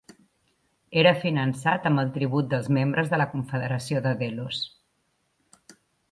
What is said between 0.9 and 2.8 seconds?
Era finançat amb el tribut dels